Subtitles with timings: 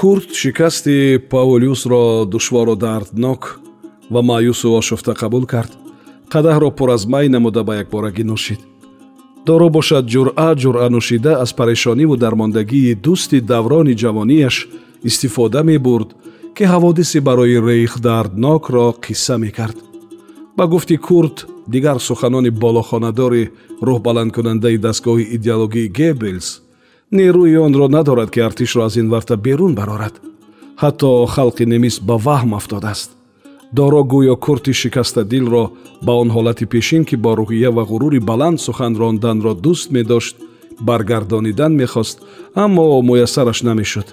[0.00, 3.60] курт шикасти паулюсро душвору дарднок
[4.10, 5.72] ва маъюсу ошуфта қабул кард.
[6.32, 8.60] Қадаҳро пур аз май намуда ба якборагӣ нӯшид.
[9.46, 14.56] Доро бошад ҷуръа ҷуръа нӯшида аз парешониву дармондагии дӯсти даврони ҷавонияш
[15.08, 16.08] истифода мебурд
[16.56, 19.78] ки ҳаводиси барои рейх дарднокро қисса мекард.
[20.56, 21.36] Ба гуфти курт
[21.74, 23.50] дигар суханони болохонадори
[23.86, 26.48] рӯҳбаландкунандаи дастгоҳи идеологии геббелс
[27.12, 30.14] нерӯи онро надорад ки артишро аз ин варта берун барорад.
[30.82, 33.10] Ҳатто халқи немис ба ваҳм афтодааст.
[33.72, 35.64] Доро гӯё курти шикастадилро
[36.02, 40.36] ба он ҳолати пешин ки бо рӯҳия ва ғурури баланд сухан ронданро дӯст медошт
[40.86, 42.16] баргардонидан мехост
[42.54, 44.08] аммо муяссараш намешуд.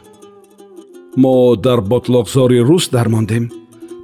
[1.21, 3.45] Мо дар ботлоқзори рус дармондем.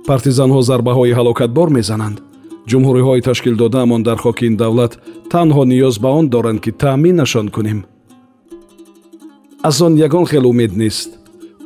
[0.07, 2.17] Партизанҳо зарбаҳои ҳалокатбор мезананд.
[2.69, 4.93] Ҷумҳуриҳои ташкил додаамон дар хоки ин давлат
[5.31, 7.79] танҳо ниёз ба он доранд ки таъминашон кунем
[9.63, 11.09] аз он ягон хел умед нест.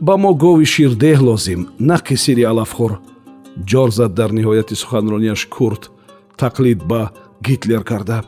[0.02, 2.92] Ба мо гови ширдеҳ лозим на қисири алафхӯр
[3.70, 5.84] ҷор зад дар ниҳояти суханронияш курт
[6.42, 7.02] тақлид ба
[7.45, 8.20] гитлер карда.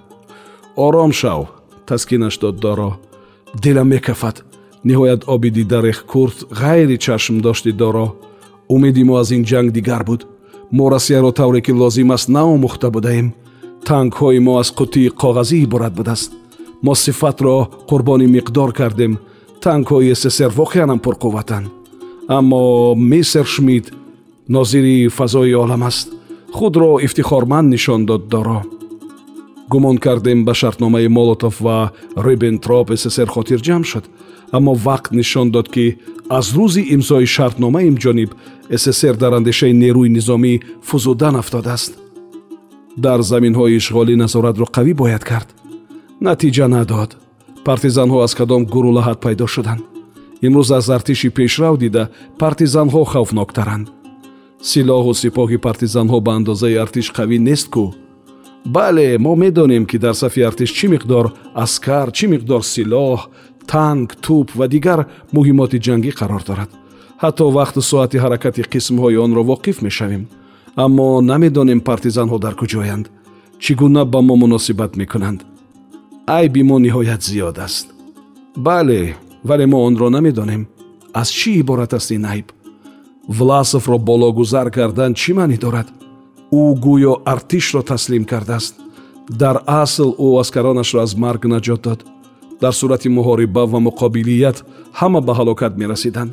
[0.75, 1.41] Ором шав
[1.87, 2.91] таскинаш дод доро.
[3.61, 4.37] Дилам мекафад
[4.87, 8.07] ниҳоят оби дидарех курт ғайри чашм дошти доро.
[8.69, 10.21] Умеди мо аз ин ҷанг дигар буд.
[10.71, 13.27] Мо россияро тавре ки лозим аст наомӯхта будаем.
[13.85, 16.31] Тангҳои мо аз қутии коғазӣ иборат будааст.
[16.81, 19.13] Мо сифатро қурбони миқдор кардем
[19.63, 21.67] танкҳои ссср воқеанам пурқувватанд
[22.37, 23.85] аммо месер шмид
[24.47, 26.07] нозири фазои олам аст.
[26.51, 28.63] Худро ифтихорманд нишон дод доро.
[29.69, 34.05] Гумон кардем ба шартномаи молотов ва рибентроп ссср хотирҷамъ шуд.
[34.51, 35.97] Аммо вақт нишон дод ки
[36.29, 38.31] аз рӯзи имзои шартнома имҷониб
[38.75, 41.93] ссср дар андешаи нерӯи низомӣ фузудан афтодааст
[42.97, 45.47] дар заминҳои ишғолӣ назоратро қавӣ бояд кард.
[46.21, 47.15] Натиҷа надод
[47.67, 49.83] партизанҳо аз кадом гурулаҳат пайдо шуданд.
[50.45, 52.03] Имрӯз аз артиши пешрав дида
[52.41, 53.87] партизанҳо хавфноктаранд
[54.61, 57.85] силоҳу сипоҳи партизанҳо ба андозаи артиш қавӣ нест кӯ
[58.75, 61.25] бале мо медонем ки дар сафи артиш чӣ миқдор
[61.63, 63.19] аскар чӣ миқдор силоҳ
[63.71, 64.99] танк туп ва дигар
[65.35, 66.69] муҳимоти ҷангӣ қарор дорад.
[67.23, 70.23] Ҳатто вақту соати ҳаракати қисмҳои онро воқиф мешавем.
[70.83, 73.05] Аммо намедонем партизанҳо дар куҷоянд.
[73.63, 75.39] Чӣ гуна ба мо муносибат мекунанд
[76.37, 77.85] айби мо ниҳоят зиёд аст.
[78.65, 79.01] Бале
[79.47, 80.63] вале мо онро намедонем.
[81.21, 82.47] Аз чӣ иборат аст ин айб?
[83.39, 85.87] Власовро бологузар кардан чӣ маънӣ дорад?
[86.61, 88.73] Ӯ гӯё артишро таслим кардааст.
[89.41, 91.99] Дар асл ӯ аскаронашро аз марг наҷот дод.
[92.61, 94.57] Дар сурати муҳориба ва муқобилият
[94.99, 96.31] ҳама ба ҳалокат мерасиданд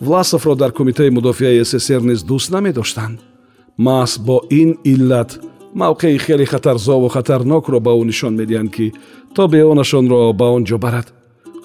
[0.00, 3.18] власовро дар кумитаи мудофиаи ссср низ дӯст намедоштанд.
[3.86, 5.30] Маҳз бо ин иллат
[5.74, 8.92] мавқеи хеле хатарзову хатарнокро ба ӯ нишон медиҳанд ки
[9.34, 11.12] то беонашонро ба он ҷо барад.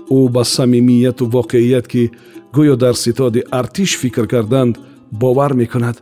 [0.10, 2.12] Ӯ ба самимияту воқеият ки
[2.56, 4.80] гӯё дар ситоди артиш фикр карданд
[5.12, 5.98] бовар мекунад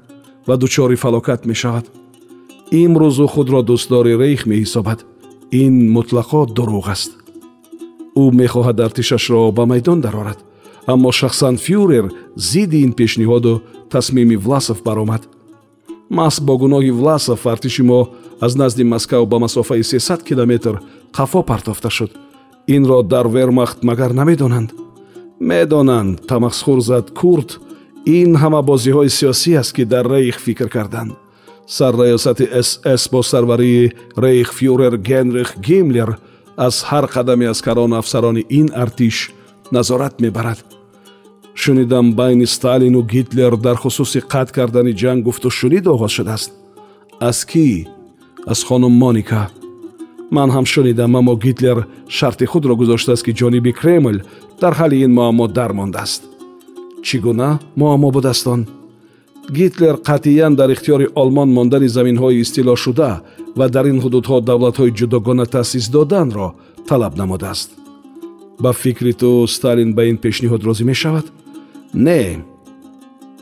[0.47, 1.85] ва дучори фалокат мешавад.
[2.71, 4.99] Имрӯзу худро дӯстдори рейх меҳисобад.
[5.51, 7.11] Ин мутлақо дурӯғ аст.
[8.21, 10.39] Ӯ мехоҳад артишашро ба майдон дарорад
[10.91, 12.05] аммо шахсан фюрер
[12.35, 15.21] зидди ин пешниҳоду тасмими власов баромад
[16.09, 18.09] маҳз бо гуноҳи власов артиши мо
[18.41, 20.75] аз назди маскав ба масофаи сесад километр
[21.13, 22.11] қафо партофта шуд.
[22.67, 24.73] Инро дар вермахт магар намедонанд.
[25.39, 27.59] Медонанд тамахсхур зад курт
[28.05, 31.11] ин ҳама бозиҳои сиёсӣ аст ки дар рейх фикр карданд.
[31.67, 36.17] Сарраёсати сс бо сарварии рейх фюрер генрих гимлер
[36.57, 39.31] аз ҳар қадами аскарону афсарони ин артиш
[39.71, 40.59] назорат мебарад
[41.61, 46.51] шунидам байни сталину гитлер дар хусуси қатъ кардани ҷанг гуфтушунид оғоз шудааст.
[47.19, 47.87] Аз кӣ?
[48.47, 49.49] Аз хонум моника.
[50.31, 51.77] Ман ҳам шунидам аммо гитлер
[52.07, 54.17] шарти худро гузоштааст ки ҷониби кремл
[54.61, 56.21] дар ҳалли ин муаммо дармондааст
[57.05, 57.49] чӣ гуна?
[57.75, 58.61] Муаммо будааст он
[59.57, 63.11] гитлер қатъиян дар ихтиёри олмон мондани заминҳои истилоъшуда
[63.57, 66.47] ва дар ин ҳудудҳо давлатҳои ҷудогона таъсис доданро
[66.87, 67.69] талаб намудааст.
[68.63, 71.25] Ба фикри ту сталин ба ин пешниҳод розӣ мешавад
[71.93, 72.43] не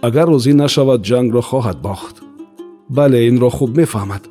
[0.02, 2.16] агар розӣ нашавад ҷангро хоҳад бохт
[2.90, 4.24] бале инро хуб мефаҳмад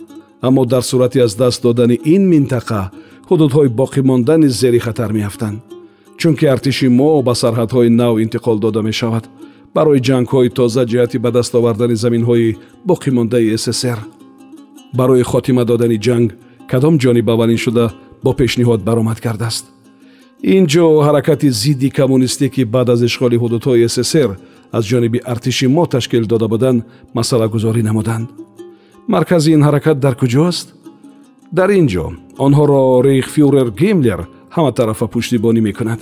[0.47, 2.83] аммо дар сурати аз даст додани ин минтақа
[3.29, 5.59] ҳудудҳои боқимондани зери хатар меафтанд.
[6.17, 9.25] Чунки артиши мо ба сарҳадҳои нав интиқол дода мешавад
[9.75, 12.57] барои ҷангҳои тоза ҷиҳати ба даст овардани заминҳои
[12.91, 13.99] боқимондаи ссср
[14.99, 16.29] барои хотима додани ҷанг
[16.71, 17.85] кадом ҷониб аввалин шуда
[18.25, 19.76] бо пешниҳод баромад кардааст
[20.43, 24.31] ин ҷо ҳаракати зидди коммунистӣ ки баъд аз ишғоли ҳудудҳои ссср
[24.73, 26.85] аз ҷониби артиши мо ташкил дода буданд
[27.15, 28.29] масъалагузорӣ намуданд.
[29.09, 30.67] Маркази ин ҳаракат дар куҷост?
[31.53, 32.07] Дар ин ҷо
[32.47, 34.21] онҳоро рейхфюрер гимлер
[34.57, 36.01] ҳаматарафа пуштибонӣ мекунад.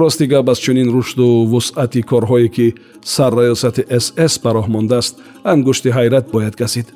[0.00, 2.66] Рости гап аз чунин рушду вусъати корҳое ки
[3.14, 5.14] сарраёсати сс пароҳ мондааст
[5.52, 6.86] ангушти ҳайрат бояд гасид.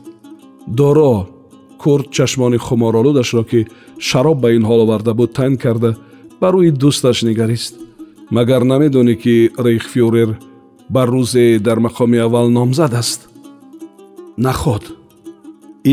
[0.78, 1.14] Доро
[1.84, 3.60] курд чашмони хуморолудашро ки
[4.08, 5.90] шароб ба ин ҳол оварда буд танг карда
[6.40, 7.75] ба рӯи дӯсташ нигарист.
[8.36, 9.34] Магар намедонӣ ки
[9.66, 10.31] рейхфюрер
[10.94, 13.20] ба рӯзе дар мақоми аввал номзад аст.
[14.44, 14.84] Наход.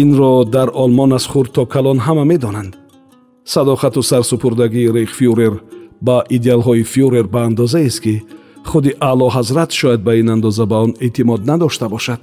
[0.02, 2.74] Инро дар олмон аз хурд то калон ҳама медонанд.
[3.54, 5.54] Садохату сарсупурдагии рейхфюрер
[6.08, 8.24] ба идеалҳои фюрер ба андозаест ки
[8.70, 12.22] худи аъло ҳазрат шояд ба ин андоза ба он эътимод надошта бошад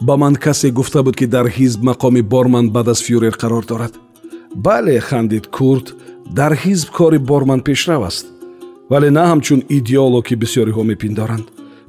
[0.00, 3.94] ба ман касе гуфта буд ки дар ҳизб мақоми борман баъд аз фюрер қарор дорад.
[4.54, 5.86] Бале хандид курд
[6.38, 8.26] дар ҳизб кори борман пешрав аст.
[8.90, 11.46] Вале на ҳамчун идеоло ки бисёриҳо мепиндоранд.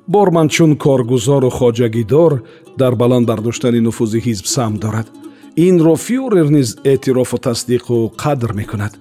[0.07, 2.31] Борман чун коргузору хоҷагидор
[2.77, 5.07] дар баланд бардоштани нуфузи ҳизб сам дорад.
[5.55, 8.93] Инро фюрер низ эътирофу тасдиқу қадр мекунад.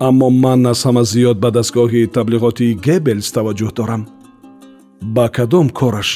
[0.00, 4.02] Аммо ман аз ҳама зиёд ба дастгоҳи таблиғотии гебелс таваҷҷӯҳ дорам.
[5.02, 6.10] Ба кадом кораш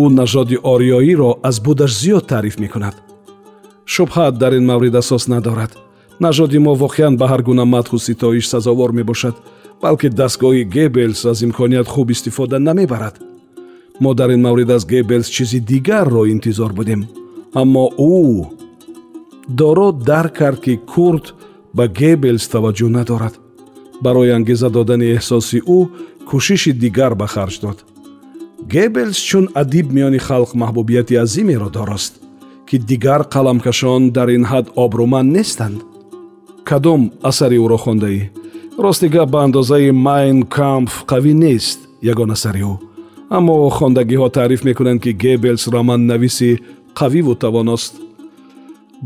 [0.00, 2.94] ӯ нажоди ориёиро аз будаш зиёд таъриф мекунад.
[3.86, 5.72] Шубҳат дар ин маврид асос надорад.
[6.20, 9.36] Нажоди мо воқеан ба ҳар гуна мадҳу ситоиш сазовор мебошад
[9.82, 13.14] балки дастгоҳи гебелс аз имконият хуб истифода намебарад.
[14.00, 17.00] Мо дар ин маврид аз гебелс чизи дигарро интизор будем.
[17.54, 18.46] Аммо ӯ
[19.48, 21.34] доро дарк кард ки курд
[21.76, 23.34] ба гебелс таваҷҷӯҳ надорад.
[24.04, 25.78] Барои ангеза додани эҳсоси ӯ
[26.28, 27.78] кӯшиши дигар ба харҷ дод
[28.68, 32.14] гебелс чун адиб миёни халқ маҳбубияти азимеро дорост
[32.68, 35.78] ки дигар қаламкашон дар ин ҳад обрӯманд нестанд.
[36.64, 38.30] Кадом асари ӯро хондаӣ?
[38.78, 41.78] Рости гап ба андозаи майн камф қавӣ нест
[42.12, 42.74] ягон асари ӯ.
[43.36, 46.50] Аммо хондагиҳо таъриф мекунанд ки гебелс романнависи
[46.98, 47.92] қавиву тавоност.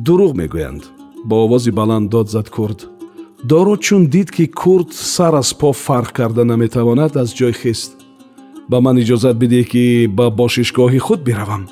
[0.05, 0.82] Дурӯғ мегӯянд.
[1.29, 2.79] Бо овози баланд дод зад курд.
[3.50, 7.95] Доро чун дид ки курд сар аз по фарқ карда наметавонад аз ҷой хист
[8.71, 9.85] ба ман иҷозат бидеҳ ки
[10.19, 11.63] ба бошишгоҳи худ биравам.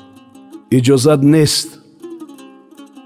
[0.77, 1.69] Иҷозат нест.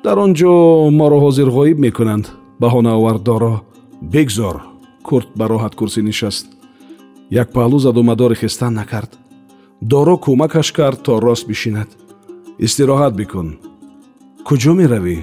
[0.03, 0.51] Дар он ҷо
[0.99, 2.25] моро ҳозирғоиб мекунанд
[2.61, 3.55] баҳона овард доро
[4.13, 4.55] бигзор.
[5.07, 6.45] Курд ба роҳат курсӣ нишаст.
[7.41, 9.11] Як паҳлӯ заду мадори хистан накард.
[9.91, 11.89] Доро кӯмакаш кард то рост бишинад.
[12.65, 13.47] Истироҳат бикун.
[14.47, 15.17] Куҷо меравӣ?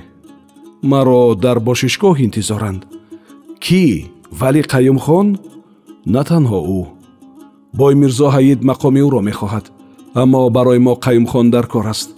[0.90, 2.82] Маро дар бошишгоҳ интизоранд.
[3.64, 3.82] Кӣ
[4.40, 5.28] валӣ қаюмхон
[6.14, 6.95] на танҳо ӯ
[7.80, 9.66] бой мирзо ҳаид мақоми ӯро мехоҳад.
[10.22, 12.08] Аммо барои мо қаюмхон дар кор аст.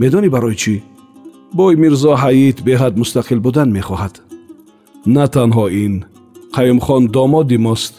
[0.00, 0.74] Медонӣ барои чӣ?
[1.58, 4.14] Бой мирзо ҳаид беҳад мустақил будан мехоҳад.
[5.14, 5.94] На танҳо ин.
[6.56, 7.94] Қаюмхон домоди мост.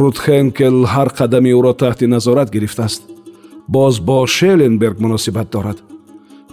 [0.00, 3.02] Рудхенкел ҳар қадами ӯро таҳти назорат гирифтааст.
[3.74, 5.78] Боз бо шеленберг муносибат дорад.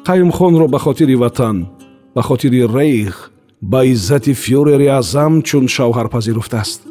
[0.08, 1.58] Қаюмхонро ба хотири ватан
[2.16, 6.82] ба хотири рейх ба иззати фюрери аъзам чун шавҳар пазируфтааст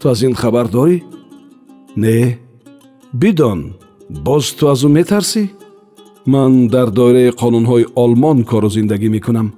[0.00, 1.02] ту аз ин хабар дорӣ
[1.96, 2.38] не
[3.12, 3.72] бидон
[4.08, 5.42] боз ту аз ӯ метарсӣ?
[6.26, 9.48] Ман дар доираи қонунҳои олмон кору зиндагӣ мекунам.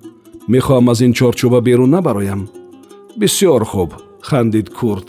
[0.48, 2.48] Мехоҳам аз ин чорчӯба берун набароям.
[3.20, 5.06] Бисьёр хуб хандид курд.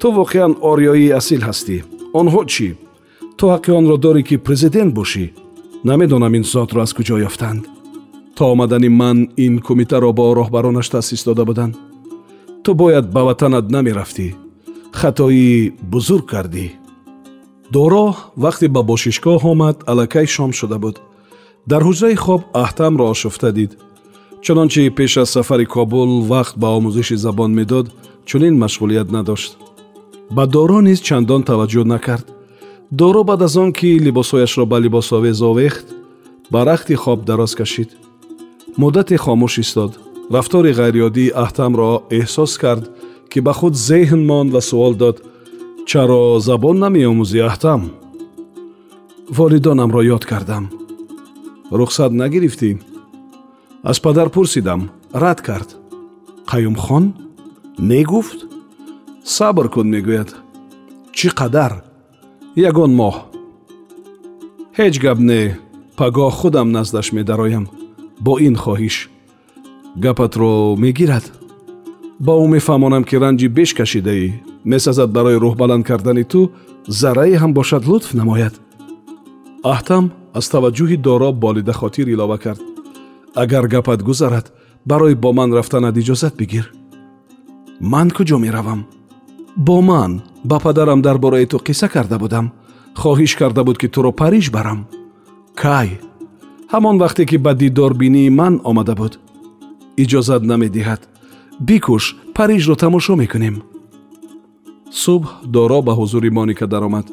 [0.00, 1.76] Ту воқеан ориёии асил ҳастӣ.
[2.20, 2.68] Онҳо чӣ?
[3.38, 5.24] Ту ҳаққи онро дорӣ ки президент бошӣ.
[5.84, 7.62] Намедонам ин зотро аз куҷо ёфтанд.
[8.36, 11.74] То омадани ман ин кумитаро бо роҳбаронаш таъсис дода буданд.
[12.64, 14.45] Ту бояд ба ватанат намерафтӣ
[15.00, 16.66] хатои бузург кардӣ.
[17.74, 18.06] Доро
[18.44, 20.96] вақте ба бошишгоҳ омад аллакай шом шуда буд.
[21.70, 23.72] Дар ҳуҷраи хоб аҳтамро ошуфта дид.
[24.44, 27.86] Чунончи пеш аз сафари кобул вақт ба омӯзиши забон медод
[28.28, 29.52] чунин машғулият надошт.
[30.36, 32.26] Ба доро низ чандон таваҷҷӯҳ накард.
[33.00, 35.86] Доро баъд аз он ки либосҳояшро ба либосовез овехт
[36.52, 37.90] ба рахти хоб дароз кашид.
[38.80, 39.92] Муддате хомӯш истод.
[40.34, 42.84] Рафтори ғайриоддии аҳтамро эҳсос кард
[43.30, 45.16] ки ба худ зеҳн монд ва суол дод
[45.90, 47.82] чаро забон намеомӯзӣ аҳтам
[49.36, 50.64] волидонамро ёд кардам
[51.78, 52.70] рухсат нагирифтӣ
[53.90, 54.80] аз падар пурсидам
[55.22, 55.68] рад кард
[56.50, 57.04] қаюмхон
[57.90, 58.38] негуфт
[59.36, 60.30] сабр кун мегӯяд
[61.16, 61.72] чӣ қадар
[62.68, 63.16] ягон моҳ
[64.78, 65.40] ҳеҷ гап не
[65.98, 67.64] пагоҳ худам наздаш медароям
[68.24, 68.96] бо ин хоҳиш
[70.04, 71.26] гапатро мегирад
[72.20, 74.26] ба ӯ мефаҳмонам ки ранҷи беш кашидаӣ
[74.72, 76.40] месазад барои рӯҳбаланд кардани ту
[77.00, 78.54] заррае ҳам бошад лутф намояд.
[79.74, 80.04] Аҳтам
[80.38, 82.60] аз таваҷҷӯҳи доро болида хотир илова кард.
[83.42, 84.46] Агар гапат гузарад
[84.90, 86.66] барои бо ман рафтанат иҷозат бигир.
[87.92, 88.80] Ман куҷо меравам?
[89.66, 90.12] Бо ман
[90.50, 92.46] ба падарам дар бораи ту қисса карда будам.
[93.00, 94.80] Хоҳиш карда буд ки туро париж барам.
[95.62, 95.88] Кай?
[96.72, 99.12] Ҳамон вақте ки ба дидорбинии ман омада буд.
[100.02, 101.00] Иҷозат намедиҳад
[101.60, 103.62] бикӯш парижро тамошо мекунем.
[104.90, 107.06] Субҳ доро ба ҳузури моника даромад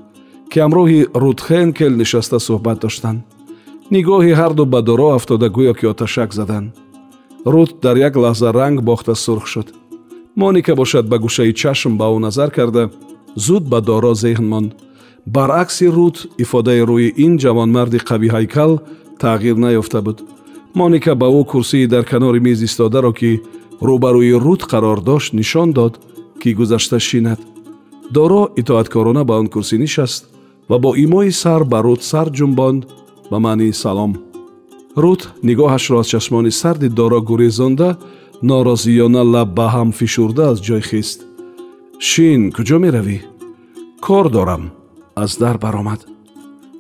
[0.52, 3.20] ки ҳамроҳи рудхенкел нишаста суҳбат доштанд
[3.92, 6.68] нигоҳи ҳарду ба доро афтода гӯё ки оташак заданд
[7.54, 9.68] руд дар як лаҳза ранг бохта сурх шуд.
[10.36, 12.84] Моника бошад ба гӯшаи чашм ба ӯ назар карда
[13.36, 14.72] зуд ба доро зеҳн монд.
[15.26, 18.72] Баръакси руд ифодаи рӯи ин ҷавонмарди қавиҳайкал
[19.22, 20.18] тағйир наёфта буд.
[20.74, 23.42] Моника ба ӯ курсии дар канори миз истодаро ки
[23.82, 25.94] рӯбарӯи руд қарор дошт нишон дод
[26.42, 27.40] ки гузашта шинад.
[28.12, 30.24] Доро итоаткорона ба он курсӣ нишаст
[30.70, 32.82] ва бо имои сар ба руд сар ҷумбонд
[33.32, 34.14] ба маънии салом.
[34.98, 37.98] Руд нигоҳашро аз чашмони сарди доро гурезонда
[38.50, 41.20] норозиёна лаб ба ҳам фишурда аз ҷой хист
[42.00, 43.18] шин куҷо меравӣ?
[44.06, 44.64] Кор дорам
[45.16, 46.02] аз дар баромад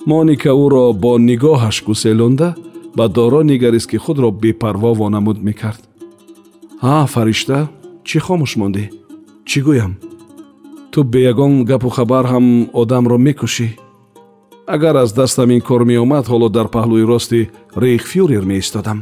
[0.05, 2.55] моника ӯро бо нигоҳаш гуселонда
[2.97, 5.81] ба доро нигарист ки худро бепарво вонамуд мекард
[6.86, 7.60] ҳа фаришта
[8.08, 8.86] чӣ хомӯш мондӣ?
[9.50, 9.94] Чӣ гӯям?
[10.92, 12.46] Ту бе ягон гапу хабар ҳам
[12.82, 13.70] одамро мекушӣ
[14.75, 17.42] агар аз дастам ин кор меомад ҳоло дар паҳлӯи рости
[17.82, 19.00] рейхфюрер меистодам.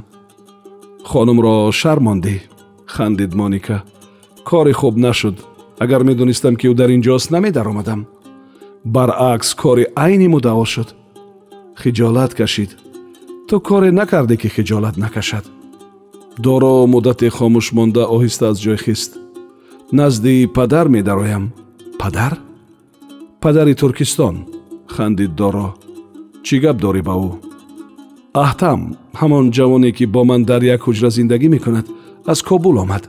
[1.10, 2.36] Хонумро шармондӣ
[2.94, 3.78] хандид моника.
[4.50, 5.36] Кори хуб нашуд.
[5.84, 8.02] Агар медонистам ки ӯ дар ин ҷост намедаромадам.
[8.96, 10.90] Баръакс кори айни муддао шуд.
[11.82, 12.72] Хиҷолат кашид.
[13.48, 15.46] Ту коре накарде ки хиҷолат накашад
[16.38, 19.12] доро муддате хомӯш монда оҳиста аз ҷой хист.
[19.92, 21.52] Назди падар медароям.
[22.00, 22.40] Падар?
[23.42, 24.36] Падари туркистон
[24.88, 25.76] хандид доро.
[26.44, 27.32] Чӣ гап дорӣ ба ӯ?
[28.34, 28.80] Аҳтам
[29.20, 31.86] ҳамон ҷавоне ки бо ман дар як ҳуҷра зиндагӣ мекунад
[32.32, 33.04] аз кобул омад.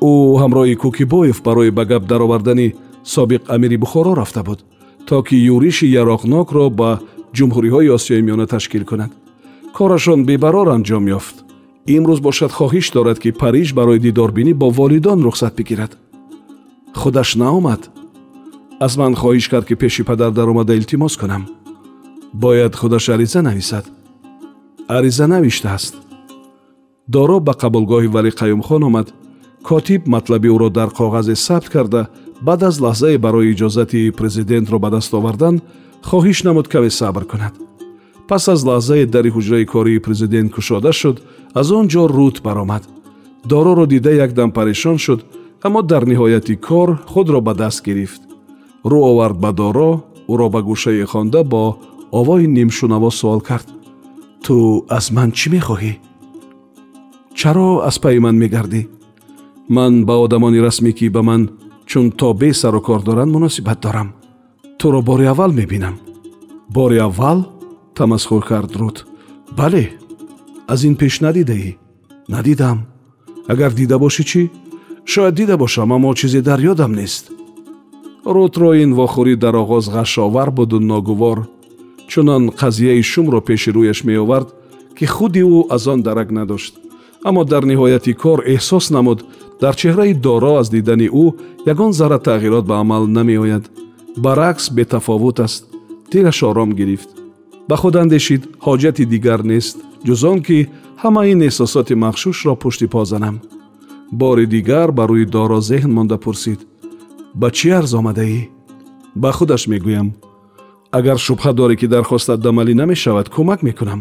[0.00, 2.74] Ӯ ҳамроҳи кӯкибоев барои ба гап даровардани
[3.14, 4.60] собиқ амири бухоро рафта буд
[5.06, 6.90] то ки юриши яроқнокро ба
[7.36, 9.12] ҷумҳуриҳои осиёи миёна ташкил кунад.
[9.76, 11.45] Корашон бебарор анҷом ёфт
[11.94, 15.92] имрӯз бошад хоҳиш дорад ки париж барои дидорбинӣ бо волидон рухсат бигирад
[17.00, 17.90] худаш наомад.
[18.80, 21.46] Аз ман хоҳиш кард ки пеши падар даромада илтимос кунам.
[22.32, 23.84] Бояд худаш ариза нависад.
[24.88, 25.94] Ариза навиштааст
[27.08, 29.08] доро ба қабулгоҳи вали қаюмхон омад.
[29.62, 32.02] Котиб матлаби ӯро дар коғазе сабт карда
[32.42, 35.60] баъд аз лаҳзае барои иҷозати президентро ба даст овардан
[36.08, 37.54] хоҳиш намуд каме сабр кунад
[38.28, 41.16] пас аз лаҳзае дари ҳуҷраи кории президент кушода шуд
[41.60, 42.82] аз он ҷо рут баромад.
[43.50, 45.20] Дороро дида якдам парешон шуд
[45.66, 48.22] аммо дар ниҳояти кор худро ба даст гирифт.
[48.90, 49.90] Рӯ овард ба доро
[50.32, 51.62] ӯро ба гӯшае хонда бо
[52.18, 53.68] овои нимшунаво суол кард.
[54.44, 54.54] Ту
[54.96, 55.92] аз ман чӣ мехоҳӣ?
[57.38, 58.82] Чаро аз пайи ман мегардӣ?
[59.76, 61.42] Ман ба одамони расмӣ ки ба ман
[61.90, 64.08] чун то бе сару кор доранд муносибат дорам.
[64.78, 65.96] Туро бори аввал мебинам
[66.68, 67.46] бори аввал
[67.96, 69.06] тамасхур кард руд
[69.56, 69.84] бале
[70.68, 71.76] аз ин пеш надидаӣ?
[72.28, 72.78] Надидам.
[73.48, 74.42] Агар дида бошӣ чӣ?
[75.04, 77.24] Шояд дида бошам аммо чизе дар ёдам нест.
[78.34, 81.38] Рутро ин вохӯрӣ дар оғоз ғашовар буду ногувор
[82.08, 84.48] чунон қазияи шумро пеши рӯяш меовард
[84.96, 86.74] ки худи ӯ аз он дарак надошт.
[87.24, 89.24] Аммо дар ниҳояти кор эҳсос намуд
[89.60, 91.26] дар чеҳраи доро аз дидани ӯ
[91.72, 93.64] ягон зарра тағйирот ба амал намеояд.
[94.16, 95.62] Баръакс бетафовут аст
[96.10, 97.10] дилаш ором гирифт
[97.68, 100.58] ба худ андешид ҳоҷати дигар нест ҷуз он ки
[101.02, 103.36] ҳама ин эҳсосоти махшушро пушти по занам
[104.20, 106.60] бори дигар ба рӯи доро зеҳн монда пурсид
[107.40, 108.40] ба чӣ арз омадаӣ
[109.22, 110.08] ба худаш мегӯям
[110.98, 114.00] агар шубҳа дорӣ ки дархостат дамалӣ намешавад кӯмак мекунам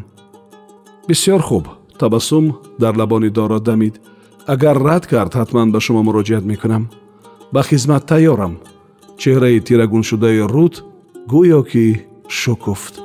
[1.08, 1.66] бисьёр хуб
[2.02, 2.46] табассум
[2.82, 3.96] дар лабони доро дамид
[4.54, 6.84] агар рад кард ҳатман ба шумо муроҷиат мекунам
[7.54, 8.54] ба хизмат тайёрам
[9.22, 10.76] чеҳраи тирагуншудаи руд
[11.32, 11.86] гӯё ки
[12.40, 13.05] шукуфт